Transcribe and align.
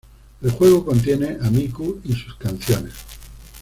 El 0.41 0.49
juego 0.49 0.83
contiene 0.83 1.37
a 1.43 1.51
Miku 1.51 2.01
y 2.03 2.13
sus 2.15 2.33
canciones. 2.33 2.95